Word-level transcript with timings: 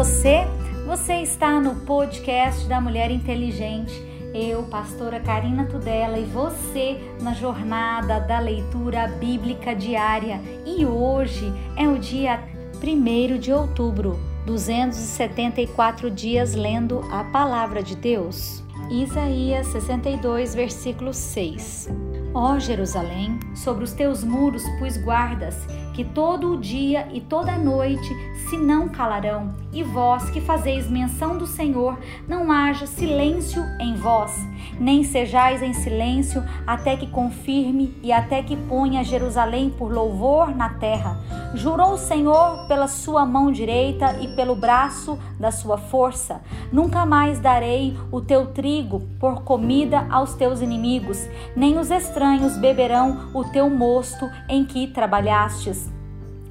você? 0.00 0.46
Você 0.86 1.16
está 1.16 1.60
no 1.60 1.74
podcast 1.84 2.66
da 2.66 2.80
Mulher 2.80 3.10
Inteligente. 3.10 3.92
Eu, 4.32 4.62
pastora 4.62 5.20
Karina 5.20 5.66
Tudela, 5.66 6.18
e 6.18 6.24
você 6.24 6.98
na 7.20 7.34
jornada 7.34 8.18
da 8.18 8.38
leitura 8.38 9.06
bíblica 9.06 9.74
diária. 9.74 10.40
E 10.64 10.86
hoje 10.86 11.52
é 11.76 11.86
o 11.86 11.98
dia 11.98 12.42
1 12.82 13.38
de 13.38 13.52
outubro, 13.52 14.18
274 14.46 16.10
dias 16.10 16.54
lendo 16.54 17.00
a 17.12 17.22
palavra 17.24 17.82
de 17.82 17.94
Deus. 17.94 18.64
Isaías 18.90 19.66
62, 19.66 20.54
versículo 20.54 21.12
6. 21.12 21.90
Ó 22.32 22.58
Jerusalém, 22.58 23.38
sobre 23.54 23.84
os 23.84 23.92
teus 23.92 24.24
muros 24.24 24.62
pus 24.78 24.96
guardas, 24.96 25.56
que 25.94 26.04
todo 26.04 26.54
o 26.54 26.58
dia 26.58 27.08
e 27.12 27.20
toda 27.20 27.52
a 27.52 27.58
noite 27.58 28.08
se 28.48 28.56
não 28.56 28.88
calarão, 28.88 29.54
e 29.72 29.82
vós 29.82 30.28
que 30.30 30.40
fazeis 30.40 30.90
menção 30.90 31.38
do 31.38 31.46
Senhor, 31.46 31.96
não 32.26 32.50
haja 32.50 32.86
silêncio 32.86 33.62
em 33.78 33.94
vós, 33.94 34.36
nem 34.78 35.04
sejais 35.04 35.62
em 35.62 35.72
silêncio 35.72 36.42
até 36.66 36.96
que 36.96 37.06
confirme 37.06 37.94
e 38.02 38.10
até 38.10 38.42
que 38.42 38.56
ponha 38.56 39.04
Jerusalém 39.04 39.70
por 39.70 39.92
louvor 39.92 40.54
na 40.54 40.70
terra. 40.70 41.16
Jurou 41.54 41.92
o 41.92 41.98
Senhor 41.98 42.66
pela 42.66 42.88
sua 42.88 43.26
mão 43.26 43.52
direita 43.52 44.16
e 44.20 44.28
pelo 44.34 44.56
braço 44.56 45.18
da 45.38 45.50
sua 45.50 45.78
força: 45.78 46.40
Nunca 46.72 47.04
mais 47.04 47.38
darei 47.38 47.96
o 48.10 48.20
teu 48.20 48.46
trigo 48.46 49.00
por 49.18 49.42
comida 49.42 50.06
aos 50.10 50.34
teus 50.34 50.60
inimigos, 50.60 51.28
nem 51.54 51.78
os 51.78 51.90
estranhos 51.90 52.56
beberão 52.56 53.30
o 53.34 53.44
teu 53.44 53.68
mosto 53.68 54.28
em 54.48 54.64
que 54.64 54.86
trabalhastes. 54.88 55.89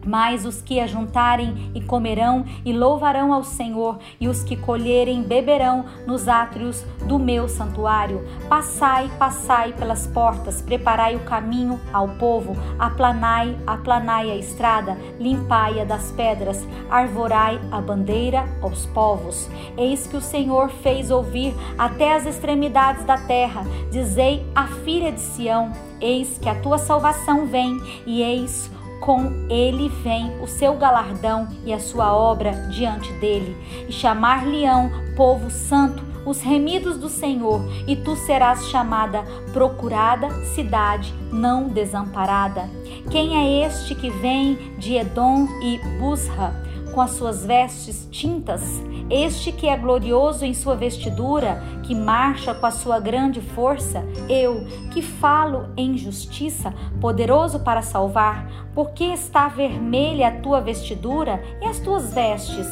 Mas 0.05 0.45
os 0.45 0.62
que 0.62 0.80
ajuntarem 0.80 1.72
e 1.75 1.81
comerão 1.81 2.45
e 2.64 2.72
louvarão 2.72 3.33
ao 3.33 3.44
Senhor, 3.44 4.00
e 4.19 4.28
os 4.28 4.44
que 4.44 4.55
colherem 4.55 5.23
beberão 5.23 5.86
nos 6.08 6.28
átrios 6.28 6.83
do 7.05 7.19
meu 7.19 7.47
santuário. 7.47 8.25
Passai, 8.47 9.09
passai 9.17 9.73
pelas 9.73 10.08
portas, 10.08 10.61
preparai 10.61 11.16
o 11.16 11.22
caminho 11.22 11.80
ao 11.92 12.08
povo, 12.09 12.55
aplanai, 12.77 13.58
aplanai 13.66 14.31
a 14.31 14.36
estrada, 14.36 14.97
limpai-a 15.20 15.83
das 15.83 16.11
pedras, 16.11 16.66
arvorai 16.89 17.59
a 17.72 17.81
bandeira 17.81 18.45
aos 18.61 18.86
povos. 18.88 19.50
Eis 19.77 20.08
que 20.08 20.17
o 20.17 20.22
Senhor 20.22 20.70
fez 20.70 21.11
ouvir 21.11 21.53
até 21.77 22.16
as 22.16 22.25
extremidades 22.25 23.03
da 23.05 23.17
terra. 23.17 23.64
Dizei 23.92 24.45
à 24.55 24.67
filha 24.67 25.11
de 25.11 25.20
Sião: 25.20 25.72
Eis 26.02 26.38
que 26.38 26.50
a 26.50 26.55
tua 26.55 26.77
salvação 26.77 27.45
vem, 27.45 27.77
e 28.05 28.22
eis 28.22 28.72
com 29.00 29.47
ele 29.50 29.89
vem 30.03 30.31
o 30.42 30.47
seu 30.47 30.75
galardão 30.75 31.47
e 31.66 31.73
a 31.73 31.80
sua 31.80 32.14
obra 32.16 32.52
diante 32.69 33.11
dele, 33.14 33.55
e 33.88 33.92
chamar-lhe-ão 33.92 34.92
povo 35.16 35.50
santo, 35.50 36.03
os 36.25 36.42
remidos 36.42 36.97
do 36.97 37.09
Senhor, 37.09 37.61
e 37.88 37.95
tu 37.95 38.16
serás 38.16 38.67
chamada 38.70 39.23
procurada 39.53 40.30
cidade 40.53 41.14
não 41.31 41.67
desamparada. 41.67 42.70
Quem 43.09 43.36
é 43.36 43.66
este 43.66 43.95
que 43.95 44.09
vem 44.09 44.55
de 44.77 44.95
Edom 44.95 45.47
e 45.64 45.80
Busra? 46.00 46.69
Com 46.94 47.02
as 47.02 47.12
suas 47.12 47.45
vestes 47.45 48.08
tintas, 48.12 48.62
este 49.09 49.52
que 49.52 49.68
é 49.68 49.76
glorioso 49.76 50.45
em 50.45 50.54
sua 50.54 50.76
vestidura, 50.76 51.62
que 51.84 51.95
marcha 51.95 52.54
com 52.54 52.66
a 52.66 52.72
sua 52.72 53.00
grande 53.00 53.42
força, 53.42 54.04
eu, 54.30 54.66
que 54.92 55.02
falo 55.02 55.70
em 55.76 55.98
justiça, 55.98 56.73
poderoso 57.02 57.60
para 57.62 57.82
salvar, 57.82 58.48
porque 58.76 59.06
está 59.06 59.48
vermelha 59.48 60.28
a 60.28 60.40
tua 60.40 60.62
vestidura 60.62 61.42
e 61.62 61.66
as 61.66 61.80
tuas 61.80 62.14
vestes, 62.14 62.67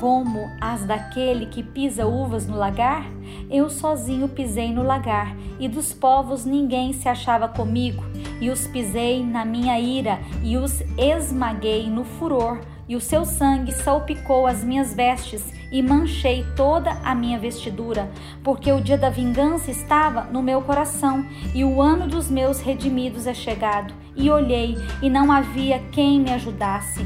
como 0.00 0.50
as 0.60 0.84
daquele 0.84 1.46
que 1.46 1.62
pisa 1.62 2.06
uvas 2.06 2.46
no 2.46 2.56
lagar? 2.56 3.06
Eu 3.50 3.70
sozinho 3.70 4.28
pisei 4.28 4.72
no 4.72 4.82
lagar, 4.82 5.36
e 5.58 5.68
dos 5.68 5.92
povos 5.92 6.44
ninguém 6.44 6.92
se 6.92 7.08
achava 7.08 7.48
comigo, 7.48 8.02
e 8.40 8.50
os 8.50 8.66
pisei 8.66 9.24
na 9.24 9.44
minha 9.44 9.78
ira, 9.78 10.18
e 10.42 10.56
os 10.56 10.82
esmaguei 10.98 11.88
no 11.88 12.04
furor 12.04 12.58
e 12.88 12.96
o 12.96 13.00
seu 13.00 13.24
sangue 13.24 13.72
salpicou 13.72 14.46
as 14.46 14.62
minhas 14.62 14.94
vestes 14.94 15.44
e 15.70 15.82
manchei 15.82 16.44
toda 16.54 16.90
a 17.02 17.14
minha 17.14 17.38
vestidura, 17.38 18.10
porque 18.42 18.70
o 18.70 18.80
dia 18.80 18.96
da 18.96 19.10
vingança 19.10 19.70
estava 19.70 20.22
no 20.24 20.42
meu 20.42 20.62
coração 20.62 21.26
e 21.54 21.64
o 21.64 21.80
ano 21.80 22.06
dos 22.06 22.30
meus 22.30 22.60
redimidos 22.60 23.26
é 23.26 23.34
chegado. 23.34 23.92
E 24.16 24.30
olhei, 24.30 24.76
e 25.02 25.10
não 25.10 25.32
havia 25.32 25.80
quem 25.90 26.20
me 26.20 26.30
ajudasse 26.30 27.04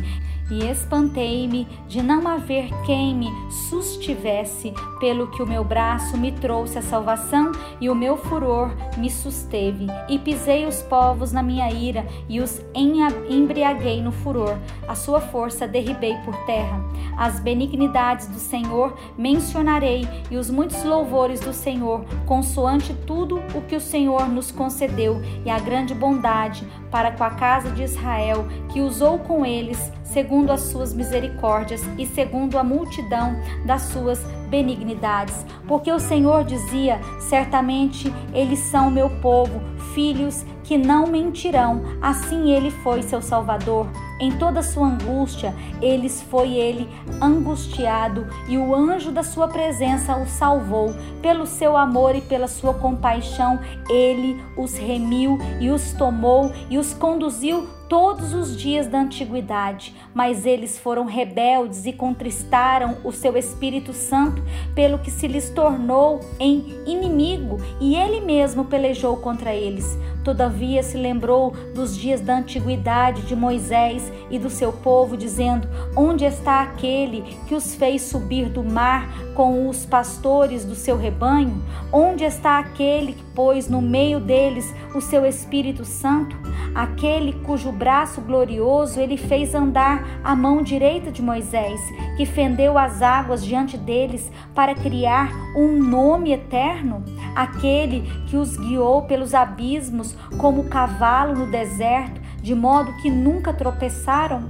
e 0.51 0.65
espantei-me 0.65 1.67
de 1.87 2.03
não 2.03 2.27
haver 2.27 2.71
quem 2.85 3.15
me 3.15 3.29
sustivesse, 3.69 4.73
pelo 4.99 5.29
que 5.29 5.43
o 5.43 5.47
meu 5.47 5.63
braço 5.63 6.17
me 6.17 6.33
trouxe 6.33 6.79
a 6.79 6.83
salvação 6.83 7.53
e 7.81 7.89
o 7.89 7.95
meu 7.95 8.17
furor 8.17 8.71
me 8.97 9.11
susteve. 9.11 9.87
E 10.09 10.19
pisei 10.19 10.67
os 10.67 10.83
povos 10.83 11.33
na 11.33 11.43
minha 11.43 11.71
ira 11.71 12.07
e 12.29 12.41
os 12.41 12.61
embriaguei 12.75 14.03
no 14.03 14.13
furor. 14.13 14.57
A 14.87 14.95
sua 14.95 15.21
força 15.21 15.67
derribei 15.67 16.15
por 16.25 16.35
terra. 16.47 16.83
As 17.17 17.41
benignidades 17.41 18.29
do 18.29 18.39
Senhor 18.39 18.97
mencionarei 19.17 20.09
e 20.31 20.37
os 20.37 20.51
muitos 20.51 20.83
louvores 20.85 21.41
do 21.41 21.53
Senhor, 21.53 22.05
consoante 22.27 22.95
tudo 23.07 23.43
o 23.55 23.61
que 23.63 23.77
o 23.77 23.81
Senhor 23.81 24.29
nos 24.29 24.51
concedeu 24.51 25.21
e 25.45 25.51
a 25.51 25.59
grande 25.59 25.95
bondade 25.95 26.67
para 26.91 27.11
com 27.11 27.25
a 27.25 27.31
casa 27.31 27.71
de 27.71 27.83
Israel, 27.83 28.47
que 28.73 28.81
usou 28.81 29.19
com 29.19 29.45
eles 29.45 29.93
segundo 30.05 30.38
as 30.47 30.61
suas 30.61 30.95
misericórdias 30.95 31.83
e 31.99 32.07
segundo 32.07 32.59
a 32.59 32.65
multidão 32.65 33.37
das 33.67 33.83
suas 33.83 34.23
benignidades. 34.49 35.45
Porque 35.67 35.91
o 35.91 35.99
Senhor 35.99 36.45
dizia: 36.45 37.01
certamente 37.21 38.13
eles 38.33 38.59
são 38.61 38.91
meu 38.91 39.11
povo, 39.21 39.61
filhos 39.95 40.45
que 40.69 40.77
não 40.77 41.07
mentirão. 41.07 41.81
Assim 41.99 42.51
ele 42.51 42.71
foi 42.71 43.01
seu 43.01 43.23
Salvador. 43.23 43.89
Em 44.21 44.33
toda 44.33 44.63
sua 44.63 44.89
angústia, 44.89 45.55
eles 45.81 46.21
foi 46.21 46.53
ele 46.53 46.87
angustiado, 47.23 48.27
e 48.49 48.59
o 48.59 48.75
anjo 48.75 49.11
da 49.11 49.23
sua 49.23 49.49
presença 49.49 50.15
o 50.17 50.27
salvou. 50.27 50.95
Pelo 51.23 51.47
seu 51.47 51.75
amor 51.75 52.15
e 52.15 52.21
pela 52.21 52.49
sua 52.49 52.75
compaixão, 52.75 53.59
ele 53.89 54.37
os 54.59 54.77
remiu 54.77 55.39
e 55.59 55.71
os 55.71 55.93
tomou 55.93 56.53
e 56.69 56.77
os 56.77 56.93
conduziu 56.93 57.67
todos 57.89 58.35
os 58.35 58.55
dias 58.55 58.87
da 58.87 59.01
antiguidade, 59.01 59.95
mas 60.13 60.45
eles 60.45 60.79
foram 60.79 61.07
rebeldes 61.07 61.87
e 61.87 61.93
contristaram 61.93 62.99
o 63.03 63.11
seu 63.11 63.37
Espírito 63.37 63.95
Santo, 63.95 64.43
pelo 64.75 64.99
que 64.99 65.11
se 65.11 65.27
lhes 65.27 65.49
tornou 65.49 66.21
em 66.39 66.83
inimigo, 66.87 67.57
e 67.81 67.97
ele 67.97 68.21
mesmo 68.21 68.67
pelejou 68.67 69.17
contra 69.17 69.55
eles. 69.55 69.97
Todavia 70.23 70.58
se 70.83 70.97
lembrou 70.97 71.53
dos 71.75 71.97
dias 71.97 72.21
da 72.21 72.39
antiguidade 72.39 73.23
de 73.23 73.37
Moisés 73.37 74.13
e 74.31 74.39
do 74.39 74.51
seu 74.51 74.73
povo, 74.73 75.17
dizendo: 75.17 75.69
Onde 75.97 76.25
está 76.25 76.63
aquele 76.63 77.23
que 77.47 77.55
os 77.55 77.75
fez 77.75 78.03
subir 78.03 78.49
do 78.49 78.65
mar 78.65 79.09
com 79.35 79.69
os 79.69 79.87
pastores 79.87 80.65
do 80.65 80.75
seu 80.75 80.97
rebanho? 80.97 81.63
Onde 81.93 82.25
está 82.25 82.59
aquele 82.59 83.13
que 83.13 83.23
pôs 83.35 83.69
no 83.69 83.81
meio 83.81 84.19
deles 84.19 84.75
o 84.95 85.01
seu 85.01 85.25
Espírito 85.25 85.85
Santo? 85.85 86.37
Aquele 86.75 87.33
cujo 87.33 87.73
braço 87.73 88.21
glorioso 88.21 89.01
ele 89.01 89.17
fez 89.17 89.55
andar 89.55 90.21
à 90.23 90.35
mão 90.37 90.63
direita 90.63 91.11
de 91.11 91.23
Moisés, 91.23 91.81
que 92.17 92.27
fendeu 92.27 92.77
as 92.77 93.01
águas 93.01 93.45
diante 93.45 93.77
deles 93.77 94.31
para 94.55 94.75
criar 94.75 95.31
um 95.57 95.83
nome 95.83 96.33
eterno? 96.33 97.05
Aquele 97.35 98.03
que 98.27 98.37
os 98.37 98.57
guiou 98.57 99.03
pelos 99.03 99.35
abismos 99.35 100.17
como 100.49 100.65
cavalo 100.65 101.35
no 101.35 101.47
deserto, 101.51 102.19
de 102.41 102.55
modo 102.55 102.95
que 103.03 103.11
nunca 103.11 103.53
tropeçaram? 103.53 104.49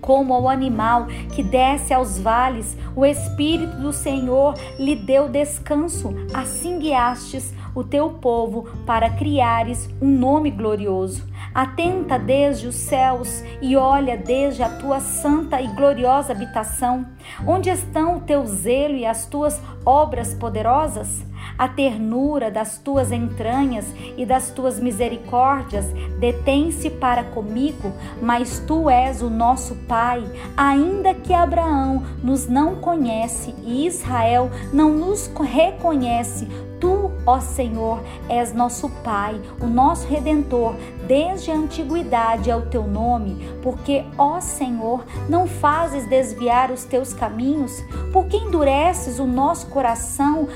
Como 0.00 0.32
ao 0.32 0.48
animal 0.48 1.08
que 1.34 1.42
desce 1.42 1.92
aos 1.92 2.18
vales, 2.18 2.74
o 2.96 3.04
Espírito 3.04 3.76
do 3.76 3.92
Senhor 3.92 4.54
lhe 4.78 4.96
deu 4.96 5.28
descanso, 5.28 6.14
assim 6.32 6.78
guiastes 6.78 7.52
o 7.74 7.84
teu 7.84 8.08
povo 8.08 8.66
para 8.86 9.10
criares 9.10 9.90
um 10.00 10.08
nome 10.08 10.50
glorioso. 10.50 11.22
Atenta 11.54 12.18
desde 12.18 12.66
os 12.66 12.76
céus 12.76 13.44
e 13.60 13.76
olha 13.76 14.16
desde 14.16 14.62
a 14.62 14.70
tua 14.70 15.00
santa 15.00 15.60
e 15.60 15.66
gloriosa 15.66 16.32
habitação. 16.32 17.04
Onde 17.46 17.68
estão 17.68 18.16
o 18.16 18.20
teu 18.20 18.46
zelo 18.46 18.94
e 18.94 19.04
as 19.04 19.26
tuas 19.26 19.60
obras 19.84 20.32
poderosas? 20.32 21.22
A 21.58 21.68
ternura 21.68 22.50
das 22.50 22.78
tuas 22.78 23.12
entranhas 23.12 23.86
e 24.16 24.24
das 24.26 24.50
tuas 24.50 24.78
misericórdias 24.78 25.86
detém-se 26.18 26.90
para 26.90 27.24
comigo, 27.24 27.92
mas 28.20 28.58
tu 28.66 28.88
és 28.90 29.22
o 29.22 29.30
nosso 29.30 29.74
Pai, 29.86 30.24
ainda 30.56 31.14
que 31.14 31.32
Abraão 31.32 32.02
nos 32.22 32.46
não 32.46 32.76
conhece 32.76 33.54
e 33.64 33.86
Israel 33.86 34.50
não 34.72 34.92
nos 34.92 35.30
reconhece, 35.40 36.48
Tu, 36.78 37.10
ó 37.24 37.40
Senhor, 37.40 38.02
és 38.28 38.52
nosso 38.52 38.90
Pai, 39.02 39.40
o 39.60 39.66
nosso 39.66 40.06
Redentor, 40.06 40.74
desde 41.06 41.50
a 41.50 41.54
antiguidade 41.54 42.50
é 42.50 42.56
o 42.56 42.66
teu 42.66 42.86
nome, 42.86 43.36
porque, 43.62 44.04
ó 44.18 44.40
Senhor, 44.40 45.04
não 45.28 45.46
fazes 45.46 46.06
desviar 46.06 46.70
os 46.70 46.84
teus 46.84 47.14
caminhos, 47.14 47.72
porque 48.12 48.36
endureces 48.36 49.18
o 49.18 49.26
nosso 49.26 49.68
coração 49.68 50.48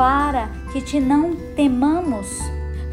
para 0.00 0.48
que 0.72 0.80
te 0.80 0.98
não 0.98 1.36
temamos. 1.54 2.40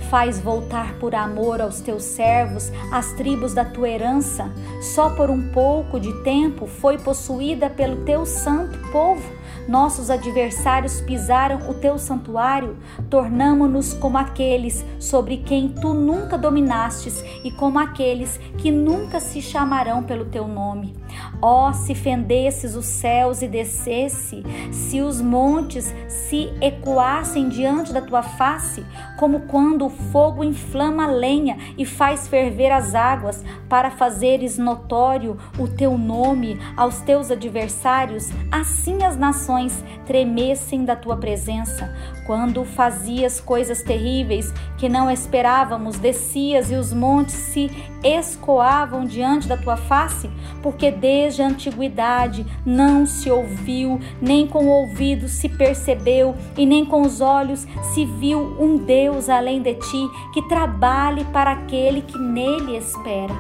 Faz 0.10 0.40
voltar 0.40 0.94
por 1.00 1.14
amor 1.14 1.60
aos 1.62 1.82
teus 1.82 2.04
servos 2.04 2.72
as 2.92 3.12
tribos 3.14 3.54
da 3.54 3.66
tua 3.66 3.90
herança. 3.90 4.50
Só 4.82 5.10
por 5.10 5.30
um 5.30 5.50
pouco 5.50 6.00
de 6.00 6.14
tempo 6.24 6.66
foi 6.66 6.98
possuída 6.98 7.70
pelo 7.70 8.06
teu 8.06 8.26
santo 8.26 8.78
povo 8.92 9.38
nossos 9.68 10.10
adversários 10.10 11.02
pisaram 11.02 11.70
o 11.70 11.74
teu 11.74 11.98
santuário, 11.98 12.78
tornamo-nos 13.10 13.94
como 13.94 14.18
aqueles 14.18 14.86
sobre 14.98 15.38
quem 15.38 15.68
tu 15.68 15.94
nunca 15.94 16.38
dominastes 16.38 17.22
e 17.44 17.52
como 17.52 17.78
aqueles 17.78 18.38
que 18.58 18.72
nunca 18.72 19.20
se 19.20 19.42
chamarão 19.42 20.04
pelo 20.04 20.26
teu 20.26 20.48
nome. 20.48 20.96
Ó, 21.42 21.70
oh, 21.70 21.74
se 21.74 21.94
fendesses 21.94 22.76
os 22.76 22.86
céus 22.86 23.42
e 23.42 23.48
descesse, 23.48 24.44
se 24.72 25.02
os 25.02 25.20
montes 25.22 25.94
se 26.08 26.50
ecoassem 26.62 27.50
diante 27.50 27.92
da 27.92 28.02
tua 28.02 28.24
face, 28.24 28.86
como 29.18 29.42
quando 29.42 29.86
o 29.86 29.90
fogo 30.12 30.44
inflama 30.44 31.06
a 31.06 31.12
lenha 31.12 31.58
e 31.78 31.86
faz 31.86 32.28
ferver 32.28 32.72
as 32.72 32.96
águas, 32.96 33.44
para 33.68 33.92
fazeres 33.92 34.58
notório 34.58 35.38
o 35.60 35.68
teu 35.68 35.98
nome 35.98 36.60
aos 36.76 37.00
teus 37.00 37.32
adversários, 37.32 38.30
assim 38.52 39.04
as 39.04 39.18
nações 39.18 39.84
tremessem 40.06 40.86
da 40.86 40.96
tua 40.96 41.18
presença. 41.18 41.94
Quando 42.26 42.66
fazias 42.66 43.40
coisas 43.40 43.82
terríveis 43.82 44.54
que 44.78 44.90
não 44.90 45.10
esperávamos, 45.10 45.98
descias 45.98 46.70
e 46.72 46.76
os 46.76 46.92
montes 46.92 47.36
se 47.36 47.72
escoavam 48.04 49.06
diante 49.06 49.48
da 49.48 49.56
tua 49.56 49.78
face, 49.78 50.30
porque 50.62 50.92
desde 50.92 51.42
a 51.42 51.48
antiguidade 51.48 52.46
não 52.66 53.06
se 53.06 53.30
ouviu, 53.30 54.00
nem 54.22 54.46
com 54.46 54.66
o 54.66 54.70
ouvido 54.70 55.28
se 55.28 55.48
percebeu, 55.48 56.36
e 56.58 56.66
nem 56.66 56.86
com 56.86 57.02
os 57.02 57.22
olhos 57.22 57.66
se 57.94 58.06
viu 58.06 58.58
um 58.60 58.78
Deus 58.78 59.30
além 59.30 59.62
de 59.62 59.74
ti 59.76 59.87
que 60.34 60.42
trabalhe 60.44 61.24
para 61.26 61.52
aquele 61.52 62.02
que 62.02 62.18
nele 62.18 62.76
espera. 62.76 63.34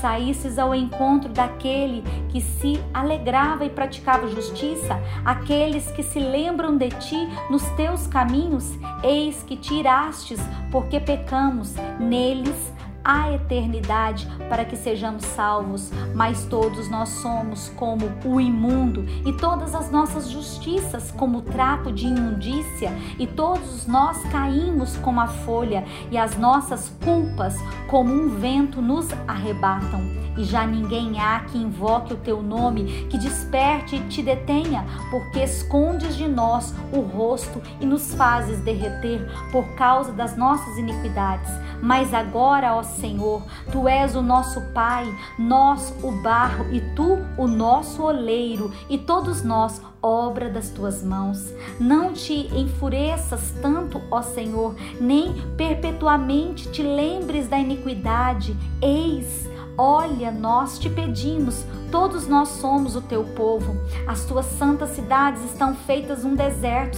Saísses 0.00 0.58
ao 0.58 0.74
encontro 0.74 1.32
daquele 1.32 2.02
que 2.28 2.40
se 2.40 2.78
alegrava 2.92 3.64
e 3.64 3.70
praticava 3.70 4.28
justiça, 4.28 5.00
aqueles 5.24 5.90
que 5.92 6.02
se 6.02 6.18
lembram 6.18 6.76
de 6.76 6.90
ti 6.90 7.28
nos 7.48 7.62
teus 7.70 8.06
caminhos, 8.06 8.78
eis 9.02 9.42
que 9.42 9.56
tirastes, 9.56 10.40
porque 10.70 11.00
pecamos, 11.00 11.74
neles 11.98 12.75
a 13.06 13.32
eternidade 13.32 14.26
para 14.48 14.64
que 14.64 14.76
sejamos 14.76 15.24
salvos, 15.24 15.92
mas 16.12 16.44
todos 16.46 16.90
nós 16.90 17.08
somos 17.08 17.68
como 17.76 18.10
o 18.24 18.40
imundo 18.40 19.04
e 19.24 19.32
todas 19.32 19.76
as 19.76 19.92
nossas 19.92 20.28
justiças 20.28 21.12
como 21.12 21.40
trapo 21.40 21.92
de 21.92 22.06
imundícia 22.06 22.90
e 23.16 23.24
todos 23.24 23.86
nós 23.86 24.20
caímos 24.24 24.96
como 24.96 25.20
a 25.20 25.28
folha 25.28 25.84
e 26.10 26.18
as 26.18 26.36
nossas 26.36 26.92
culpas 27.04 27.54
como 27.86 28.12
um 28.12 28.40
vento 28.40 28.82
nos 28.82 29.08
arrebatam 29.28 30.26
e 30.36 30.44
já 30.44 30.66
ninguém 30.66 31.18
há 31.18 31.40
que 31.40 31.58
invoque 31.58 32.12
o 32.12 32.16
teu 32.16 32.42
nome, 32.42 33.06
que 33.08 33.18
desperte 33.18 33.96
e 33.96 34.00
te 34.08 34.22
detenha, 34.22 34.84
porque 35.10 35.40
escondes 35.40 36.16
de 36.16 36.28
nós 36.28 36.74
o 36.92 37.00
rosto 37.00 37.62
e 37.80 37.86
nos 37.86 38.14
fazes 38.14 38.60
derreter 38.60 39.26
por 39.50 39.64
causa 39.74 40.12
das 40.12 40.36
nossas 40.36 40.76
iniquidades. 40.76 41.50
Mas 41.80 42.12
agora, 42.12 42.74
ó 42.74 42.82
Senhor, 42.96 43.42
tu 43.70 43.88
és 43.88 44.14
o 44.16 44.22
nosso 44.22 44.60
Pai, 44.72 45.06
nós 45.38 45.94
o 46.02 46.10
barro 46.22 46.66
e 46.72 46.80
tu 46.94 47.18
o 47.38 47.46
nosso 47.46 48.02
oleiro, 48.02 48.72
e 48.88 48.98
todos 48.98 49.42
nós 49.42 49.80
obra 50.02 50.48
das 50.48 50.70
tuas 50.70 51.02
mãos. 51.02 51.52
Não 51.80 52.12
te 52.12 52.48
enfureças 52.56 53.54
tanto, 53.62 54.00
ó 54.10 54.22
Senhor, 54.22 54.74
nem 55.00 55.32
perpetuamente 55.56 56.70
te 56.70 56.82
lembres 56.82 57.48
da 57.48 57.58
iniquidade. 57.58 58.56
Eis, 58.82 59.46
Olha, 59.78 60.30
nós 60.30 60.78
te 60.78 60.88
pedimos, 60.88 61.62
todos 61.90 62.26
nós 62.26 62.48
somos 62.48 62.96
o 62.96 63.02
teu 63.02 63.22
povo. 63.22 63.76
As 64.06 64.24
tuas 64.24 64.46
santas 64.46 64.88
cidades 64.90 65.44
estão 65.44 65.74
feitas 65.74 66.24
um 66.24 66.34
deserto 66.34 66.96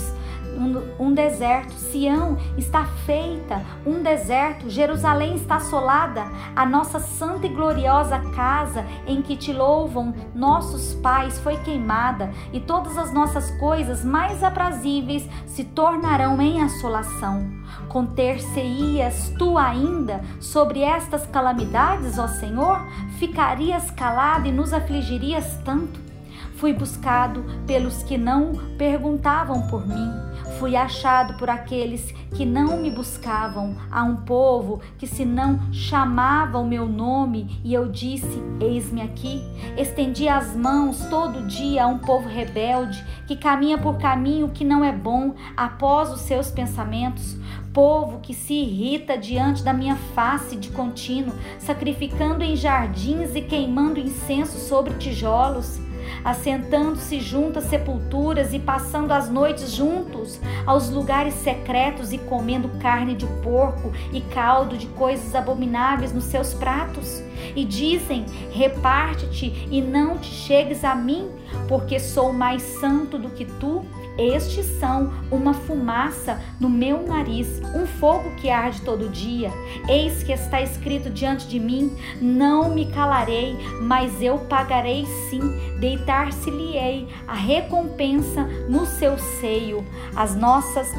um, 0.58 1.06
um 1.06 1.14
deserto, 1.14 1.72
Sião 1.72 2.37
está 2.56 2.84
feita 3.06 3.62
um 3.87 4.02
deserto, 4.02 4.69
Jerusalém 4.69 5.37
está 5.37 5.56
assolada, 5.56 6.26
a 6.55 6.66
nossa 6.66 6.99
santa 6.99 7.46
e 7.46 7.50
gloriosa 7.50 8.19
casa 8.34 8.84
em 9.06 9.22
que 9.22 9.37
te 9.37 9.52
louvam 9.52 10.12
nossos 10.34 10.94
pais 10.94 11.38
foi 11.38 11.56
queimada, 11.58 12.31
e 12.52 12.60
todas 12.60 12.99
as 12.99 13.12
nossas 13.12 13.50
coisas 13.52 14.05
mais 14.05 14.43
aprazíveis 14.43 15.28
se 15.46 15.64
tornarão 15.64 16.40
em 16.43 16.62
assolação. 16.62 17.49
Conter-se-ias 17.88 19.32
tu 19.38 19.56
ainda 19.56 20.20
sobre 20.40 20.82
estas 20.82 21.26
calamidades, 21.26 22.19
ó 22.19 22.26
Senhor? 22.26 22.81
Ficarias 23.19 23.90
calado 23.90 24.49
e 24.49 24.52
nos 24.52 24.72
afligirias 24.72 25.58
tanto? 25.64 26.08
Fui 26.56 26.72
buscado 26.72 27.44
pelos 27.66 28.02
que 28.02 28.19
não 28.19 28.52
perguntavam 28.76 29.69
por 29.69 29.87
mim. 29.87 30.27
Fui 30.58 30.75
achado 30.75 31.34
por 31.34 31.49
aqueles 31.49 32.12
que 32.34 32.44
não 32.44 32.78
me 32.78 32.90
buscavam. 32.90 33.76
A 33.90 34.02
um 34.02 34.16
povo 34.16 34.81
que 34.99 35.06
se 35.06 35.25
não 35.25 35.72
chamava 35.72 36.58
o 36.58 36.66
meu 36.66 36.88
nome, 36.88 37.60
e 37.64 37.72
eu 37.72 37.88
disse: 37.88 38.43
Eis-me 38.60 39.00
aqui. 39.00 39.40
Estendi 39.76 40.28
as 40.28 40.56
mãos 40.56 41.06
todo 41.06 41.46
dia 41.46 41.84
a 41.84 41.87
um 41.87 41.99
povo 41.99 42.28
rebelde 42.28 43.05
que 43.28 43.37
caminha 43.37 43.78
por 43.78 43.99
caminho 43.99 44.49
que 44.49 44.64
não 44.64 44.82
é 44.84 44.90
bom 44.90 45.34
após 45.56 46.10
os 46.10 46.22
seus 46.22 46.50
pensamentos. 46.50 47.37
Povo 47.72 48.19
que 48.19 48.34
se 48.34 48.55
irrita 48.55 49.16
diante 49.16 49.62
da 49.62 49.72
minha 49.72 49.94
face 50.14 50.56
de 50.56 50.70
contínuo, 50.70 51.34
sacrificando 51.60 52.43
em 52.43 52.56
jardins 52.56 53.37
e 53.37 53.43
queimando 53.43 54.00
incenso 54.00 54.58
sobre 54.58 54.94
tijolos 54.94 55.78
assentando-se 56.25 57.20
junto 57.20 57.58
às 57.58 57.64
sepulturas 57.66 58.52
e 58.52 58.58
passando 58.58 59.12
as 59.12 59.31
noites 59.31 59.72
juntos 59.72 60.40
aos 60.66 60.90
lugares 60.90 61.34
secretos 61.34 62.12
e 62.12 62.19
comendo 62.19 62.69
carne 62.81 63.14
de 63.14 63.26
porco 63.43 63.93
e 64.12 64.20
caldo 64.20 64.76
de 64.76 64.87
coisas 64.88 65.34
abomináveis 65.34 66.12
nos 66.12 66.25
seus 66.25 66.55
pratos. 66.55 67.22
E 67.55 67.64
dizem: 67.64 68.25
Reparte-te 68.52 69.69
e 69.70 69.81
não 69.81 70.19
te 70.19 70.29
chegues 70.29 70.84
a 70.84 70.94
mim, 70.94 71.31
porque 71.69 71.98
sou 71.98 72.32
mais 72.32 72.62
santo 72.62 73.19
do 73.19 73.31
que 73.31 73.44
tu 73.44 73.84
estes 74.19 74.67
são 74.81 75.13
uma 75.31 75.55
fumaça 75.55 76.41
no 76.58 76.69
meu 76.69 77.06
nariz, 77.06 77.60
um 77.75 77.87
fogo 77.87 78.34
que 78.37 78.51
arde 78.51 78.81
todo 78.82 79.08
dia. 79.08 79.51
Eis 79.89 80.22
que 80.22 80.32
está 80.32 80.60
escrito 80.60 81.08
diante 81.08 81.46
de 81.46 81.60
mim: 81.60 81.96
não 82.20 82.75
me 82.75 82.87
calarei, 82.87 83.56
mas 83.81 84.20
eu 84.20 84.39
pagarei 84.41 85.06
sim, 85.31 85.41
deitar-se-lhe-ei 85.79 87.08
a 87.27 87.34
recompensa 87.34 88.43
no 88.69 88.84
seu 88.84 89.17
seio. 89.19 89.87
As 90.17 90.34
nossas 90.34 90.93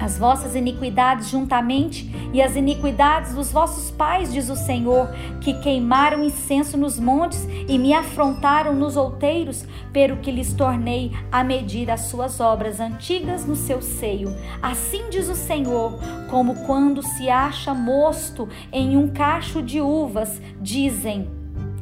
as 0.00 0.18
vossas 0.18 0.56
iniquidades 0.56 1.28
juntamente 1.28 2.10
e 2.32 2.40
as 2.40 2.56
iniquidades 2.56 3.34
dos 3.34 3.52
vossos 3.52 3.90
pais, 3.90 4.32
diz 4.32 4.48
o 4.48 4.56
Senhor, 4.56 5.08
que 5.40 5.54
queimaram 5.60 6.24
incenso 6.24 6.76
nos 6.76 6.98
montes 6.98 7.46
e 7.68 7.78
me 7.78 7.92
afrontaram 7.92 8.74
nos 8.74 8.96
outeiros, 8.96 9.66
pelo 9.92 10.16
que 10.16 10.30
lhes 10.30 10.52
tornei 10.54 11.12
a 11.30 11.44
medir 11.44 11.90
as 11.90 12.02
suas 12.02 12.40
obras 12.40 12.80
antigas 12.80 13.44
no 13.44 13.54
seu 13.54 13.82
seio. 13.82 14.34
Assim 14.62 15.10
diz 15.10 15.28
o 15.28 15.34
Senhor, 15.34 15.98
como 16.30 16.66
quando 16.66 17.02
se 17.02 17.28
acha 17.28 17.74
mosto 17.74 18.48
em 18.72 18.96
um 18.96 19.08
cacho 19.08 19.60
de 19.62 19.80
uvas, 19.80 20.40
dizem: 20.60 21.28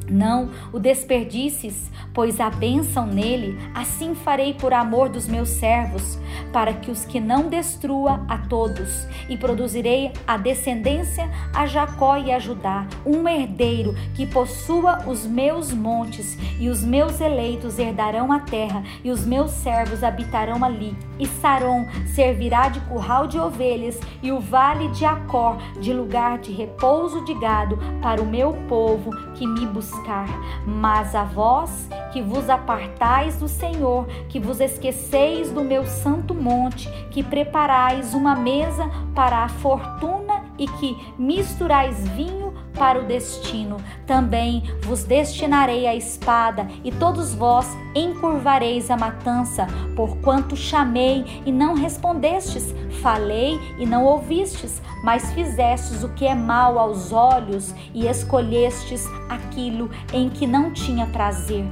não 0.09 0.49
o 0.73 0.79
desperdices, 0.79 1.89
pois 2.13 2.39
há 2.39 2.49
bênção 2.49 3.05
nele, 3.05 3.57
assim 3.73 4.15
farei 4.15 4.53
por 4.53 4.73
amor 4.73 5.09
dos 5.09 5.27
meus 5.27 5.49
servos. 5.49 6.19
Para 6.51 6.73
que 6.73 6.91
os 6.91 7.05
que 7.05 7.19
não 7.19 7.49
destrua 7.49 8.23
a 8.27 8.37
todos, 8.37 9.07
e 9.29 9.37
produzirei 9.37 10.11
a 10.27 10.37
descendência 10.37 11.29
a 11.53 11.65
Jacó 11.65 12.17
e 12.17 12.31
a 12.31 12.39
Judá, 12.39 12.87
um 13.05 13.27
herdeiro 13.27 13.95
que 14.15 14.25
possua 14.25 15.07
os 15.07 15.25
meus 15.25 15.71
montes, 15.71 16.37
e 16.59 16.69
os 16.69 16.83
meus 16.83 17.21
eleitos 17.21 17.79
herdarão 17.79 18.31
a 18.31 18.39
terra, 18.39 18.83
e 19.03 19.11
os 19.11 19.25
meus 19.25 19.51
servos 19.51 20.03
habitarão 20.03 20.63
ali. 20.63 20.95
E 21.17 21.25
Saron 21.25 21.85
servirá 22.13 22.69
de 22.69 22.79
curral 22.81 23.27
de 23.27 23.39
ovelhas, 23.39 23.99
e 24.21 24.31
o 24.31 24.39
vale 24.39 24.89
de 24.89 25.05
Acor 25.05 25.57
de 25.79 25.93
lugar 25.93 26.39
de 26.39 26.51
repouso 26.51 27.23
de 27.25 27.33
gado 27.33 27.77
para 28.01 28.21
o 28.21 28.25
meu 28.25 28.53
povo 28.67 29.11
que 29.35 29.45
me 29.45 29.65
buscar. 29.65 30.27
Mas 30.65 31.15
a 31.15 31.23
vós 31.23 31.89
que 32.11 32.21
vos 32.21 32.49
apartais 32.49 33.37
do 33.37 33.47
Senhor, 33.47 34.07
que 34.27 34.39
vos 34.39 34.59
esqueceis 34.59 35.51
do 35.51 35.63
meu 35.63 35.85
santo 35.85 36.28
monte, 36.33 36.89
que 37.11 37.23
preparais 37.23 38.13
uma 38.13 38.35
mesa 38.35 38.89
para 39.13 39.43
a 39.43 39.49
fortuna 39.49 40.43
e 40.57 40.67
que 40.67 41.13
misturais 41.17 42.07
vinho 42.09 42.53
para 42.79 42.99
o 42.99 43.05
destino. 43.05 43.77
Também 44.05 44.63
vos 44.83 45.03
destinarei 45.03 45.85
a 45.85 45.95
espada, 45.95 46.67
e 46.83 46.91
todos 46.91 47.33
vós 47.33 47.67
encurvareis 47.93 48.89
a 48.89 48.97
matança, 48.97 49.67
porquanto 49.95 50.55
chamei 50.55 51.41
e 51.45 51.51
não 51.51 51.73
respondestes, 51.73 52.73
falei 53.01 53.59
e 53.77 53.85
não 53.85 54.05
ouvistes, 54.05 54.81
mas 55.03 55.31
fizestes 55.33 56.03
o 56.03 56.09
que 56.09 56.25
é 56.25 56.35
mal 56.35 56.79
aos 56.79 57.11
olhos 57.11 57.73
e 57.93 58.07
escolhestes 58.07 59.05
aquilo 59.29 59.89
em 60.13 60.29
que 60.29 60.47
não 60.47 60.71
tinha 60.71 61.05
prazer. 61.07 61.65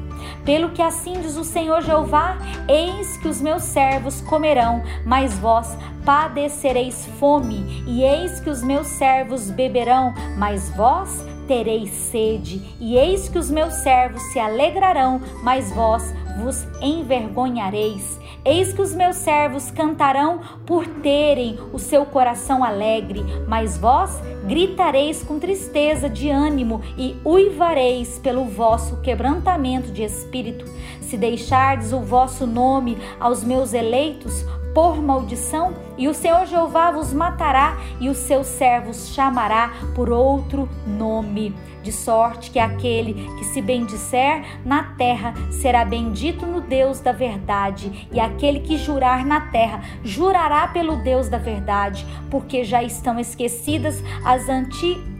Pelo 0.45 0.69
que 0.69 0.81
assim 0.81 1.13
diz 1.21 1.35
o 1.35 1.43
Senhor 1.43 1.81
Jeová: 1.81 2.37
Eis 2.67 3.17
que 3.17 3.27
os 3.27 3.41
meus 3.41 3.63
servos 3.63 4.21
comerão, 4.21 4.83
mas 5.05 5.37
vós 5.37 5.77
padecereis 6.05 7.05
fome, 7.19 7.83
e 7.85 8.01
eis 8.03 8.39
que 8.39 8.49
os 8.49 8.63
meus 8.63 8.87
servos 8.87 9.49
beberão, 9.49 10.13
mas 10.37 10.69
vós 10.69 11.25
tereis 11.47 11.89
sede, 11.89 12.75
e 12.79 12.95
eis 12.95 13.29
que 13.29 13.37
os 13.37 13.49
meus 13.49 13.73
servos 13.75 14.21
se 14.31 14.39
alegrarão, 14.39 15.21
mas 15.43 15.71
vós 15.71 16.13
vos 16.37 16.65
envergonhareis. 16.81 18.19
Eis 18.47 18.71
que 18.71 18.81
os 18.81 18.95
meus 18.95 19.17
servos 19.17 19.69
cantarão 19.69 20.39
por 20.65 20.87
terem 20.87 21.59
o 21.73 21.77
seu 21.77 22.05
coração 22.05 22.63
alegre, 22.63 23.21
mas 23.45 23.77
vós 23.77 24.21
gritareis 24.45 25.21
com 25.21 25.37
tristeza 25.37 26.09
de 26.09 26.29
ânimo 26.29 26.81
e 26.97 27.17
uivareis 27.25 28.17
pelo 28.19 28.45
vosso 28.45 29.01
quebrantamento 29.01 29.91
de 29.91 30.01
espírito. 30.01 30.63
Se 31.01 31.17
deixardes 31.17 31.91
o 31.91 31.99
vosso 31.99 32.47
nome 32.47 32.97
aos 33.19 33.43
meus 33.43 33.73
eleitos, 33.73 34.45
por 34.73 34.95
maldição, 35.01 35.73
e 35.97 36.07
o 36.07 36.13
Senhor 36.13 36.45
Jeová 36.45 36.91
vos 36.91 37.11
matará, 37.11 37.77
e 37.99 38.07
os 38.09 38.17
seus 38.17 38.45
servos 38.45 39.09
chamará 39.09 39.73
por 39.93 40.09
outro 40.09 40.69
nome. 40.85 41.53
De 41.87 41.93
sorte 41.93 42.51
que 42.51 42.59
aquele 42.59 43.13
que 43.37 43.45
se 43.45 43.61
bendisser 43.61 44.43
na 44.65 44.83
terra 44.97 45.33
será 45.49 45.85
bendito 45.85 46.45
no 46.45 46.59
Deus 46.59 46.99
da 46.99 47.13
verdade, 47.13 48.09
e 48.11 48.19
aquele 48.19 48.59
que 48.59 48.77
jurar 48.77 49.25
na 49.25 49.39
terra 49.39 49.81
jurará 50.03 50.67
pelo 50.67 50.97
Deus 50.97 51.29
da 51.29 51.37
verdade, 51.37 52.05
porque 52.29 52.65
já 52.65 52.83
estão 52.83 53.17
esquecidas 53.17 54.03
as 54.25 54.49
antigas 54.49 55.16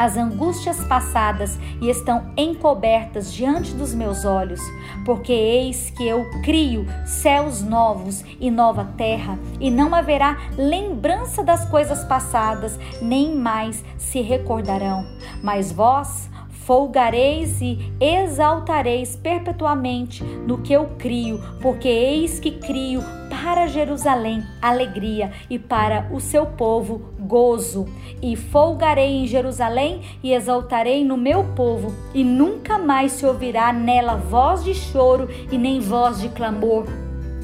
as 0.00 0.16
angústias 0.16 0.82
passadas 0.84 1.58
e 1.78 1.90
estão 1.90 2.32
encobertas 2.34 3.30
diante 3.30 3.74
dos 3.74 3.92
meus 3.92 4.24
olhos, 4.24 4.58
porque 5.04 5.30
eis 5.30 5.90
que 5.90 6.08
eu 6.08 6.24
crio 6.42 6.86
céus 7.04 7.60
novos 7.60 8.24
e 8.40 8.50
nova 8.50 8.88
terra, 8.96 9.38
e 9.60 9.70
não 9.70 9.94
haverá 9.94 10.38
lembrança 10.56 11.44
das 11.44 11.66
coisas 11.68 12.02
passadas, 12.02 12.80
nem 13.02 13.36
mais 13.36 13.84
se 13.98 14.22
recordarão. 14.22 15.04
Mas 15.42 15.70
vós 15.70 16.30
folgareis 16.64 17.60
e 17.60 17.92
exaltareis 18.00 19.16
perpetuamente 19.16 20.24
no 20.24 20.62
que 20.62 20.72
eu 20.72 20.86
crio, 20.98 21.38
porque 21.60 21.88
eis 21.88 22.40
que 22.40 22.52
crio 22.52 23.02
para 23.30 23.68
Jerusalém 23.68 24.44
alegria 24.60 25.30
e 25.48 25.58
para 25.58 26.08
o 26.12 26.20
seu 26.20 26.44
povo 26.44 27.14
gozo. 27.20 27.88
E 28.20 28.36
folgarei 28.36 29.22
em 29.22 29.26
Jerusalém 29.26 30.02
e 30.22 30.32
exaltarei 30.32 31.04
no 31.04 31.16
meu 31.16 31.44
povo, 31.54 31.94
e 32.12 32.22
nunca 32.22 32.76
mais 32.76 33.12
se 33.12 33.24
ouvirá 33.24 33.72
nela 33.72 34.16
voz 34.16 34.62
de 34.64 34.74
choro 34.74 35.28
e 35.50 35.56
nem 35.56 35.80
voz 35.80 36.20
de 36.20 36.28
clamor 36.28 36.86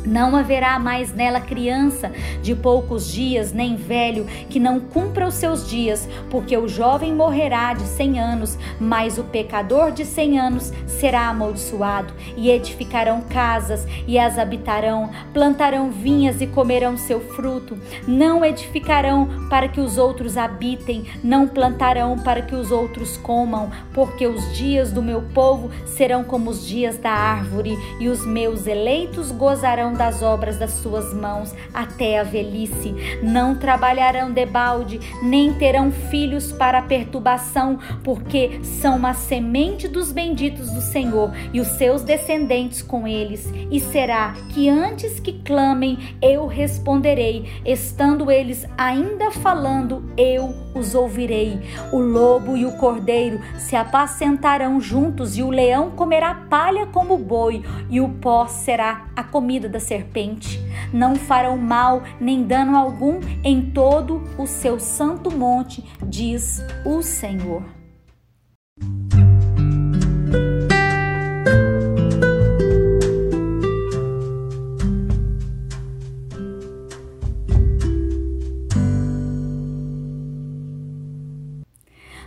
não 0.06 0.36
haverá 0.36 0.78
mais 0.78 1.12
nela 1.12 1.40
criança 1.40 2.12
de 2.42 2.54
poucos 2.54 3.12
dias, 3.12 3.52
nem 3.52 3.76
velho 3.76 4.24
que 4.48 4.60
não 4.60 4.80
cumpra 4.80 5.26
os 5.26 5.34
seus 5.34 5.68
dias, 5.68 6.08
porque 6.30 6.56
o 6.56 6.68
jovem 6.68 7.12
morrerá 7.14 7.74
de 7.74 7.82
cem 7.82 8.18
anos, 8.18 8.58
mas 8.80 9.18
o 9.18 9.24
pecador 9.24 9.90
de 9.90 10.04
cem 10.04 10.38
anos 10.38 10.72
será 10.86 11.28
amaldiçoado. 11.28 12.14
E 12.36 12.50
edificarão 12.50 13.22
casas 13.22 13.86
e 14.06 14.18
as 14.18 14.38
habitarão, 14.38 15.10
plantarão 15.32 15.90
vinhas 15.90 16.40
e 16.40 16.46
comerão 16.46 16.96
seu 16.96 17.20
fruto. 17.20 17.78
Não 18.06 18.44
edificarão 18.44 19.28
para 19.50 19.68
que 19.68 19.80
os 19.80 19.98
outros 19.98 20.36
habitem, 20.36 21.04
não 21.22 21.48
plantarão 21.48 22.18
para 22.18 22.42
que 22.42 22.54
os 22.54 22.70
outros 22.70 23.16
comam, 23.16 23.70
porque 23.92 24.26
os 24.26 24.56
dias 24.56 24.92
do 24.92 25.02
meu 25.02 25.22
povo 25.34 25.70
serão 25.84 26.22
como 26.22 26.50
os 26.50 26.66
dias 26.66 26.98
da 26.98 27.10
árvore, 27.10 27.76
e 27.98 28.08
os 28.08 28.24
meus 28.24 28.66
eleitos 28.66 29.30
gozarão 29.30 29.92
das 29.96 30.22
obras 30.22 30.58
das 30.58 30.70
suas 30.72 31.12
mãos 31.12 31.54
até 31.72 32.20
a 32.20 32.22
velhice. 32.22 32.94
Não 33.22 33.54
trabalharão 33.56 34.30
debalde, 34.30 35.00
nem 35.22 35.52
terão 35.54 35.90
filhos 35.90 36.52
para 36.52 36.82
perturbação, 36.82 37.78
porque 38.04 38.60
são 38.62 38.96
uma 38.96 39.14
semente 39.14 39.88
dos 39.88 40.12
benditos 40.12 40.70
do 40.70 40.80
Senhor 40.80 41.32
e 41.52 41.60
os 41.60 41.68
seus 41.68 42.02
descendentes 42.02 42.82
com 42.82 43.06
eles. 43.06 43.52
E 43.70 43.80
será 43.80 44.34
que 44.50 44.68
antes 44.68 45.18
que 45.20 45.32
clamem, 45.32 46.16
eu 46.20 46.46
responderei, 46.46 47.46
estando 47.64 48.30
eles 48.30 48.66
ainda 48.76 49.30
falando, 49.30 50.04
eu 50.16 50.54
os 50.74 50.94
ouvirei. 50.94 51.58
O 51.92 51.98
lobo 51.98 52.56
e 52.56 52.64
o 52.64 52.72
cordeiro 52.72 53.40
se 53.58 53.74
apacentarão 53.74 54.80
juntos, 54.80 55.36
e 55.36 55.42
o 55.42 55.50
leão 55.50 55.90
comerá 55.90 56.34
palha 56.48 56.86
como 56.86 57.16
boi, 57.16 57.62
e 57.88 58.00
o 58.00 58.08
pó 58.08 58.46
será 58.46 59.06
a 59.16 59.24
comida 59.24 59.68
da 59.68 59.80
serpente. 59.86 60.60
Não 60.92 61.16
farão 61.16 61.56
mal 61.56 62.02
nem 62.20 62.42
dano 62.42 62.76
algum 62.76 63.20
em 63.42 63.70
todo 63.70 64.22
o 64.36 64.46
seu 64.46 64.78
santo 64.78 65.30
monte, 65.30 65.84
diz 66.02 66.60
o 66.84 67.02
Senhor. 67.02 67.62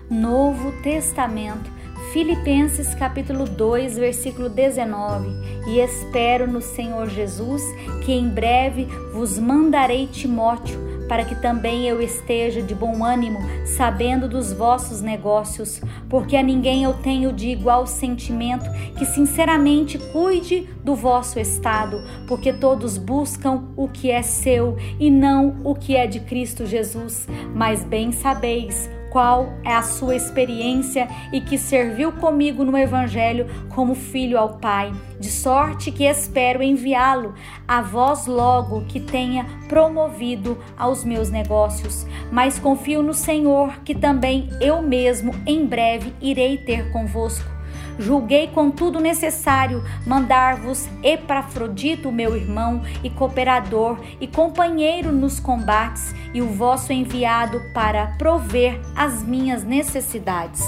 Novo 0.10 0.72
Testamento 0.82 1.79
Filipenses 2.12 2.96
capítulo 2.96 3.46
2, 3.46 3.98
versículo 3.98 4.50
19. 4.50 5.30
E 5.68 5.80
espero 5.80 6.48
no 6.48 6.60
Senhor 6.60 7.08
Jesus 7.08 7.62
que 8.04 8.12
em 8.12 8.28
breve 8.28 8.86
vos 9.14 9.38
mandarei 9.38 10.08
Timóteo, 10.08 10.80
para 11.08 11.24
que 11.24 11.40
também 11.40 11.88
eu 11.88 12.02
esteja 12.02 12.64
de 12.64 12.74
bom 12.74 13.04
ânimo, 13.04 13.40
sabendo 13.64 14.28
dos 14.28 14.52
vossos 14.52 15.02
negócios, 15.02 15.82
porque 16.10 16.36
a 16.36 16.42
ninguém 16.42 16.84
eu 16.84 16.94
tenho 16.94 17.32
de 17.32 17.50
igual 17.50 17.86
sentimento 17.86 18.66
que 18.98 19.06
sinceramente 19.06 20.00
cuide 20.12 20.68
do 20.84 20.96
vosso 20.96 21.40
estado, 21.40 22.02
porque 22.28 22.52
todos 22.52 22.98
buscam 22.98 23.66
o 23.78 23.88
que 23.88 24.10
é 24.10 24.24
seu 24.24 24.78
e 25.00 25.12
não 25.12 25.62
o 25.64 25.76
que 25.76 25.96
é 25.96 26.08
de 26.08 26.22
Cristo 26.22 26.66
Jesus. 26.66 27.28
Mas 27.54 27.84
bem 27.84 28.12
sabeis 28.12 28.90
qual 29.10 29.54
é 29.64 29.74
a 29.74 29.82
sua 29.82 30.16
experiência 30.16 31.08
e 31.32 31.42
que 31.42 31.58
serviu 31.58 32.12
comigo 32.12 32.64
no 32.64 32.78
Evangelho 32.78 33.48
como 33.70 33.96
filho 33.96 34.38
ao 34.38 34.58
Pai, 34.58 34.92
de 35.20 35.30
sorte 35.30 35.92
que 35.92 36.04
espero 36.04 36.64
enviá-lo 36.64 37.34
a 37.68 37.82
vós 37.82 38.26
logo 38.28 38.86
que 38.86 39.00
tenha 39.00 39.46
promovido 39.68 40.58
aos 40.78 41.04
meus 41.04 41.30
negócios. 41.30 42.06
Mas 42.32 42.60
confio 42.60 43.02
no 43.02 43.14
Senhor 43.14 43.80
que 43.84 43.96
também 43.96 44.50
eu 44.62 44.82
mesmo 44.82 45.34
em 45.46 45.66
breve 45.66 46.14
irei 46.22 46.58
ter 46.58 46.92
convosco 46.92 47.59
julguei 48.00 48.48
contudo 48.48 49.00
necessário 49.00 49.84
mandar-vos 50.08 50.88
Epafrodito, 51.04 52.12
meu 52.12 52.36
irmão 52.36 52.82
e 53.04 53.10
cooperador 53.10 54.00
e 54.20 54.28
companheiro 54.28 55.12
nos 55.12 55.40
combates, 55.40 56.16
e 56.34 56.42
o 56.42 56.48
vosso 56.48 56.94
enviado 56.94 57.62
para 57.74 58.08
prover 58.18 58.80
as 58.96 59.24
minhas 59.24 59.64
necessidades. 59.64 60.64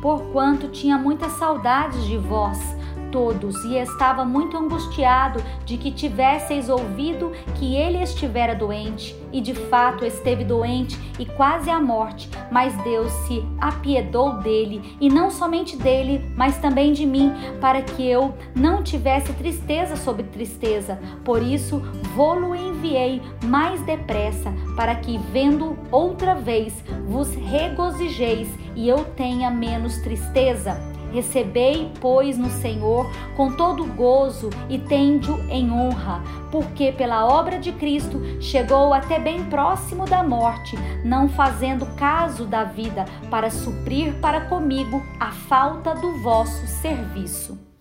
Porquanto 0.00 0.68
tinha 0.68 0.96
muitas 0.96 1.32
saudades 1.32 2.04
de 2.04 2.16
vós, 2.16 2.58
todos 3.16 3.64
e 3.64 3.78
estava 3.78 4.26
muito 4.26 4.58
angustiado 4.58 5.42
de 5.64 5.78
que 5.78 5.90
tivesseis 5.90 6.68
ouvido 6.68 7.32
que 7.54 7.74
ele 7.74 8.02
estivera 8.02 8.54
doente, 8.54 9.16
e 9.32 9.40
de 9.40 9.54
fato 9.54 10.04
esteve 10.04 10.44
doente 10.44 11.00
e 11.18 11.24
quase 11.24 11.70
à 11.70 11.80
morte, 11.80 12.28
mas 12.52 12.76
Deus 12.82 13.10
se 13.26 13.42
apiedou 13.58 14.34
dele, 14.40 14.98
e 15.00 15.08
não 15.08 15.30
somente 15.30 15.78
dele, 15.78 16.30
mas 16.36 16.58
também 16.58 16.92
de 16.92 17.06
mim, 17.06 17.32
para 17.58 17.80
que 17.80 18.06
eu 18.06 18.34
não 18.54 18.82
tivesse 18.82 19.32
tristeza 19.32 19.96
sobre 19.96 20.24
tristeza. 20.24 21.00
Por 21.24 21.42
isso, 21.42 21.80
vou-lo 22.14 22.54
enviei 22.54 23.22
mais 23.44 23.80
depressa, 23.86 24.52
para 24.76 24.94
que, 24.94 25.16
vendo 25.32 25.78
outra 25.90 26.34
vez, 26.34 26.84
vos 27.08 27.34
regozijeis 27.34 28.48
e 28.74 28.86
eu 28.86 29.06
tenha 29.16 29.50
menos 29.50 29.96
tristeza. 30.02 30.95
Recebei, 31.16 31.90
pois, 31.98 32.36
no 32.36 32.50
Senhor 32.50 33.10
com 33.38 33.50
todo 33.50 33.86
gozo 33.86 34.50
e 34.68 34.78
tende-o 34.78 35.40
em 35.48 35.72
honra, 35.72 36.22
porque 36.52 36.92
pela 36.92 37.24
obra 37.24 37.58
de 37.58 37.72
Cristo 37.72 38.20
chegou 38.38 38.92
até 38.92 39.18
bem 39.18 39.42
próximo 39.44 40.04
da 40.04 40.22
morte, 40.22 40.76
não 41.02 41.26
fazendo 41.26 41.86
caso 41.96 42.44
da 42.44 42.64
vida, 42.64 43.06
para 43.30 43.48
suprir 43.48 44.20
para 44.20 44.42
comigo 44.42 45.02
a 45.18 45.32
falta 45.32 45.94
do 45.94 46.20
vosso 46.20 46.66
serviço. 46.66 47.75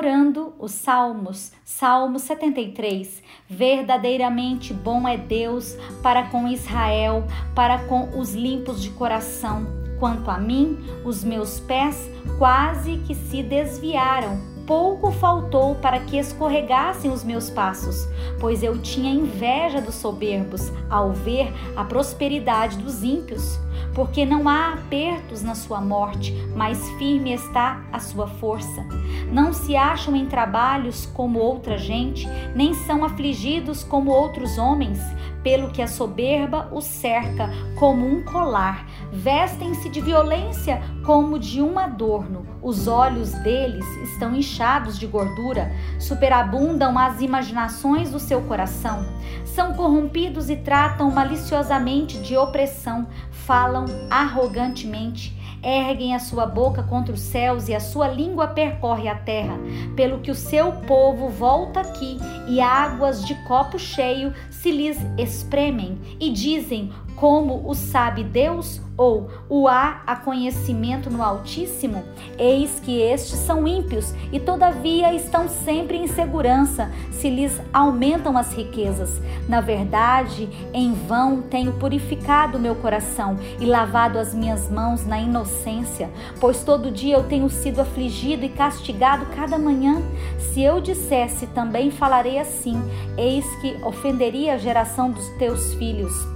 Orando 0.00 0.54
os 0.58 0.72
Salmos, 0.72 1.52
Salmo 1.62 2.18
73. 2.18 3.22
Verdadeiramente 3.46 4.72
bom 4.72 5.06
é 5.06 5.18
Deus 5.18 5.76
para 6.02 6.22
com 6.28 6.48
Israel, 6.48 7.24
para 7.54 7.80
com 7.80 8.18
os 8.18 8.32
limpos 8.32 8.82
de 8.82 8.88
coração. 8.90 9.66
Quanto 9.98 10.30
a 10.30 10.38
mim, 10.38 10.78
os 11.04 11.22
meus 11.22 11.60
pés 11.60 12.10
quase 12.38 12.96
que 13.06 13.14
se 13.14 13.42
desviaram 13.42 14.49
pouco 14.70 15.10
faltou 15.10 15.74
para 15.74 15.98
que 15.98 16.16
escorregassem 16.16 17.10
os 17.10 17.24
meus 17.24 17.50
passos, 17.50 18.06
pois 18.38 18.62
eu 18.62 18.80
tinha 18.80 19.12
inveja 19.12 19.80
dos 19.80 19.96
soberbos 19.96 20.70
ao 20.88 21.10
ver 21.10 21.52
a 21.74 21.82
prosperidade 21.82 22.76
dos 22.76 23.02
ímpios. 23.02 23.58
Porque 23.92 24.24
não 24.24 24.48
há 24.48 24.74
apertos 24.74 25.42
na 25.42 25.56
sua 25.56 25.80
morte, 25.80 26.32
mas 26.54 26.88
firme 26.90 27.32
está 27.32 27.82
a 27.92 27.98
sua 27.98 28.28
força. 28.28 28.86
Não 29.32 29.52
se 29.52 29.74
acham 29.74 30.14
em 30.14 30.26
trabalhos 30.26 31.04
como 31.04 31.40
outra 31.40 31.76
gente, 31.76 32.28
nem 32.54 32.72
são 32.72 33.04
afligidos 33.04 33.82
como 33.82 34.12
outros 34.12 34.56
homens, 34.56 35.00
pelo 35.42 35.72
que 35.72 35.82
a 35.82 35.88
soberba 35.88 36.68
os 36.72 36.84
cerca 36.84 37.50
como 37.76 38.06
um 38.06 38.22
colar. 38.22 38.86
Vestem-se 39.12 39.88
de 39.88 40.00
violência 40.00 40.80
como 41.04 41.38
de 41.38 41.60
um 41.60 41.78
adorno. 41.78 42.46
Os 42.62 42.86
olhos 42.86 43.32
deles 43.32 43.84
estão 44.02 44.34
inchados 44.34 44.98
de 44.98 45.06
gordura, 45.06 45.72
superabundam 45.98 46.98
as 46.98 47.20
imaginações 47.20 48.10
do 48.10 48.20
seu 48.20 48.42
coração. 48.42 49.04
São 49.44 49.74
corrompidos 49.74 50.48
e 50.48 50.56
tratam 50.56 51.10
maliciosamente 51.10 52.18
de 52.18 52.36
opressão, 52.36 53.08
falam 53.30 53.84
arrogantemente 54.10 55.38
erguem 55.62 56.14
a 56.14 56.18
sua 56.18 56.46
boca 56.46 56.82
contra 56.82 57.12
os 57.12 57.20
céus 57.20 57.68
e 57.68 57.74
a 57.74 57.80
sua 57.80 58.08
língua 58.08 58.48
percorre 58.48 59.08
a 59.08 59.14
terra, 59.14 59.58
pelo 59.94 60.20
que 60.20 60.30
o 60.30 60.34
seu 60.34 60.72
povo 60.72 61.28
volta 61.28 61.80
aqui 61.80 62.18
e 62.48 62.60
águas 62.60 63.24
de 63.24 63.34
copo 63.46 63.78
cheio 63.78 64.32
se 64.50 64.70
lhes 64.70 64.98
espremem 65.18 65.98
e 66.18 66.30
dizem: 66.30 66.90
como 67.20 67.68
o 67.68 67.74
sabe 67.74 68.24
Deus? 68.24 68.80
Ou 68.96 69.28
o 69.48 69.68
há 69.68 70.02
a 70.06 70.16
conhecimento 70.16 71.10
no 71.10 71.22
Altíssimo? 71.22 72.02
Eis 72.38 72.80
que 72.80 72.98
estes 73.00 73.38
são 73.40 73.68
ímpios 73.68 74.14
e 74.32 74.40
todavia 74.40 75.12
estão 75.14 75.48
sempre 75.48 75.98
em 75.98 76.06
segurança, 76.06 76.90
se 77.10 77.28
lhes 77.28 77.60
aumentam 77.72 78.36
as 78.36 78.52
riquezas. 78.52 79.20
Na 79.48 79.60
verdade, 79.60 80.48
em 80.72 80.92
vão 80.92 81.42
tenho 81.42 81.72
purificado 81.74 82.58
meu 82.58 82.74
coração 82.74 83.36
e 83.58 83.66
lavado 83.66 84.18
as 84.18 84.34
minhas 84.34 84.70
mãos 84.70 85.06
na 85.06 85.18
inocência, 85.18 86.10
pois 86.40 86.62
todo 86.62 86.90
dia 86.90 87.16
eu 87.16 87.24
tenho 87.24 87.48
sido 87.48 87.80
afligido 87.80 88.44
e 88.44 88.50
castigado 88.50 89.26
cada 89.36 89.58
manhã. 89.58 90.02
Se 90.38 90.62
eu 90.62 90.80
dissesse 90.80 91.46
também 91.48 91.90
falarei 91.90 92.38
assim, 92.38 92.82
eis 93.16 93.46
que 93.56 93.76
ofenderia 93.82 94.54
a 94.54 94.58
geração 94.58 95.10
dos 95.10 95.28
teus 95.38 95.72
filhos. 95.74 96.29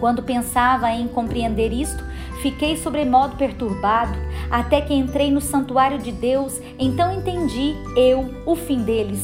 Quando 0.00 0.22
pensava 0.22 0.90
em 0.90 1.06
compreender 1.06 1.72
isto, 1.72 2.02
fiquei 2.40 2.76
sobremodo 2.76 3.36
perturbado, 3.36 4.18
até 4.50 4.80
que 4.80 4.94
entrei 4.94 5.30
no 5.30 5.40
santuário 5.40 5.98
de 5.98 6.10
Deus, 6.10 6.58
então 6.78 7.12
entendi 7.12 7.74
eu 7.94 8.42
o 8.46 8.56
fim 8.56 8.82
deles. 8.82 9.22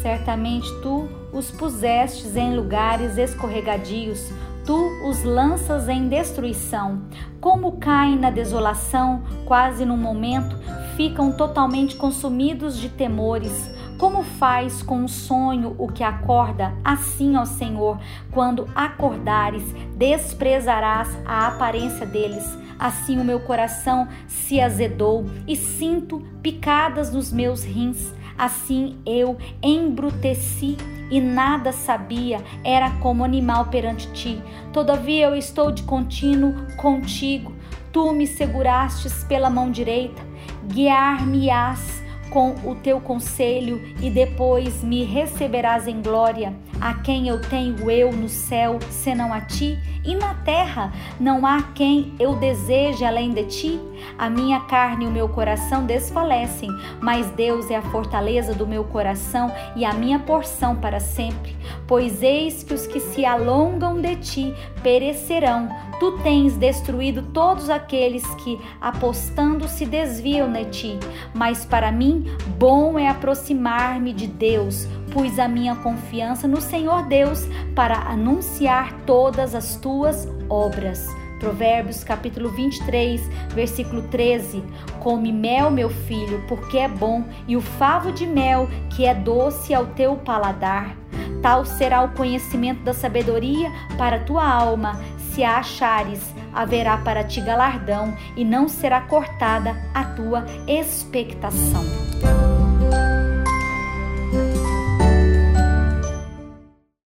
Certamente 0.00 0.68
tu 0.80 1.08
os 1.32 1.50
pusestes 1.50 2.36
em 2.36 2.54
lugares 2.54 3.18
escorregadios, 3.18 4.30
tu 4.64 4.76
os 5.04 5.24
lanças 5.24 5.88
em 5.88 6.08
destruição. 6.08 7.02
Como 7.40 7.72
caem 7.72 8.16
na 8.16 8.30
desolação, 8.30 9.22
quase 9.44 9.84
num 9.84 9.96
momento, 9.96 10.56
ficam 10.96 11.32
totalmente 11.32 11.96
consumidos 11.96 12.78
de 12.78 12.88
temores. 12.88 13.70
Como 13.98 14.22
faz 14.22 14.80
com 14.80 15.04
o 15.04 15.08
sonho 15.08 15.74
o 15.76 15.88
que 15.88 16.04
acorda, 16.04 16.72
assim, 16.84 17.36
ó 17.36 17.44
Senhor, 17.44 17.98
quando 18.30 18.68
acordares, 18.72 19.64
desprezarás 19.96 21.08
a 21.26 21.48
aparência 21.48 22.06
deles. 22.06 22.56
Assim 22.78 23.18
o 23.18 23.24
meu 23.24 23.40
coração 23.40 24.06
se 24.28 24.60
azedou 24.60 25.26
e 25.48 25.56
sinto 25.56 26.20
picadas 26.40 27.12
nos 27.12 27.32
meus 27.32 27.64
rins. 27.64 28.14
Assim 28.38 28.96
eu 29.04 29.36
embruteci 29.60 30.76
e 31.10 31.20
nada 31.20 31.72
sabia, 31.72 32.38
era 32.62 32.90
como 33.00 33.24
animal 33.24 33.64
perante 33.64 34.12
ti. 34.12 34.40
Todavia 34.72 35.26
eu 35.26 35.34
estou 35.34 35.72
de 35.72 35.82
contínuo 35.82 36.54
contigo. 36.76 37.52
Tu 37.90 38.12
me 38.12 38.28
segurastes 38.28 39.24
pela 39.24 39.50
mão 39.50 39.72
direita, 39.72 40.22
guiar-me-ás 40.72 42.06
com 42.30 42.54
o 42.64 42.74
teu 42.74 43.00
conselho 43.00 43.80
e 44.02 44.10
depois 44.10 44.82
me 44.82 45.04
receberás 45.04 45.86
em 45.86 46.00
glória. 46.00 46.54
A 46.80 46.94
quem 46.94 47.26
eu 47.26 47.40
tenho 47.40 47.90
eu 47.90 48.12
no 48.12 48.28
céu, 48.28 48.78
senão 48.88 49.32
a 49.32 49.40
ti? 49.40 49.76
E 50.04 50.14
na 50.14 50.32
terra 50.32 50.92
não 51.18 51.44
há 51.44 51.60
quem 51.74 52.14
eu 52.20 52.36
deseje 52.36 53.04
além 53.04 53.30
de 53.30 53.44
ti? 53.44 53.80
A 54.16 54.30
minha 54.30 54.60
carne 54.60 55.04
e 55.04 55.08
o 55.08 55.10
meu 55.10 55.28
coração 55.28 55.84
desfalecem, 55.84 56.70
mas 57.00 57.30
Deus 57.32 57.68
é 57.68 57.76
a 57.76 57.82
fortaleza 57.82 58.54
do 58.54 58.66
meu 58.66 58.84
coração 58.84 59.52
e 59.74 59.84
a 59.84 59.92
minha 59.92 60.20
porção 60.20 60.76
para 60.76 61.00
sempre. 61.00 61.56
Pois 61.86 62.22
eis 62.22 62.62
que 62.62 62.74
os 62.74 62.86
que 62.86 63.00
se 63.00 63.26
alongam 63.26 64.00
de 64.00 64.14
ti 64.16 64.54
perecerão. 64.82 65.68
Tu 65.98 66.12
tens 66.18 66.56
destruído 66.56 67.22
todos 67.34 67.68
aqueles 67.68 68.24
que, 68.36 68.56
apostando, 68.80 69.66
se 69.66 69.84
desviam 69.84 70.50
de 70.52 70.64
ti. 70.66 70.98
Mas 71.34 71.66
para 71.66 71.90
mim, 71.90 72.24
bom 72.56 72.96
é 72.96 73.08
aproximar-me 73.08 74.12
de 74.12 74.28
Deus 74.28 74.86
pus 75.12 75.38
a 75.38 75.48
minha 75.48 75.74
confiança 75.76 76.46
no 76.48 76.60
Senhor 76.60 77.04
Deus 77.06 77.46
para 77.74 77.96
anunciar 77.96 78.92
todas 79.06 79.54
as 79.54 79.76
tuas 79.76 80.28
obras. 80.48 81.06
Provérbios 81.38 82.02
capítulo 82.02 82.50
23, 82.50 83.20
versículo 83.54 84.02
13. 84.02 84.62
Come 85.00 85.32
mel, 85.32 85.70
meu 85.70 85.88
filho, 85.88 86.44
porque 86.48 86.78
é 86.78 86.88
bom, 86.88 87.24
e 87.46 87.56
o 87.56 87.60
favo 87.60 88.12
de 88.12 88.26
mel, 88.26 88.68
que 88.90 89.06
é 89.06 89.14
doce 89.14 89.72
ao 89.72 89.86
teu 89.86 90.16
paladar. 90.16 90.96
Tal 91.40 91.64
será 91.64 92.02
o 92.02 92.12
conhecimento 92.12 92.82
da 92.82 92.92
sabedoria 92.92 93.70
para 93.96 94.18
tua 94.18 94.44
alma. 94.44 95.00
Se 95.30 95.44
a 95.44 95.58
achares, 95.58 96.34
haverá 96.52 96.96
para 96.98 97.22
ti 97.22 97.40
galardão, 97.40 98.16
e 98.36 98.44
não 98.44 98.68
será 98.68 99.02
cortada 99.02 99.76
a 99.94 100.04
tua 100.04 100.44
expectação. 100.66 101.84